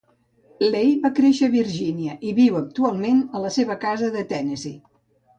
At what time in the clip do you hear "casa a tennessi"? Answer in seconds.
3.83-4.73